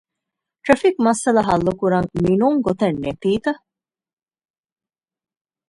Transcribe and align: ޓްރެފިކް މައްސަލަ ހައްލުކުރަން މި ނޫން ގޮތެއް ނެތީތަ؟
ޓްރެފިކް 0.63 0.99
މައްސަލަ 1.05 1.41
ހައްލުކުރަން 1.47 2.09
މި 2.23 2.33
ނޫން 2.39 2.59
ގޮތެއް 2.65 2.99
ނެތީތަ؟ 3.03 3.51